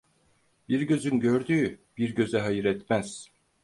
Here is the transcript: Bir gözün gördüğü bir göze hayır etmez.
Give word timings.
Bir 0.69 0.81
gözün 0.81 1.19
gördüğü 1.19 1.79
bir 1.97 2.15
göze 2.15 2.39
hayır 2.39 2.65
etmez. 2.65 3.29